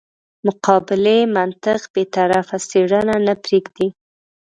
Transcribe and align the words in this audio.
مقابلې 0.45 1.19
منطق 1.35 1.81
بې 1.93 2.03
طرفه 2.15 2.57
څېړنه 2.69 3.15
نه 3.25 3.33
پرېږدي. 3.43 3.87